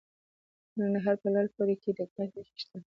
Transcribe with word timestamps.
د 0.75 0.75
ننګرهار 0.79 1.15
په 1.21 1.27
لعل 1.33 1.47
پورې 1.55 1.75
کې 1.81 1.91
د 1.97 1.99
ګچ 2.13 2.17
نښې 2.35 2.43
شته. 2.61 2.77